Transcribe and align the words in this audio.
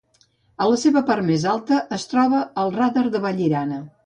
A 0.63 0.69
la 0.71 0.79
seva 0.83 1.03
part 1.09 1.23
més 1.27 1.45
alta 1.51 1.83
es 1.99 2.09
troba 2.15 2.41
el 2.65 2.75
Radar 2.79 3.05
de 3.19 3.23
Vallirana. 3.29 3.85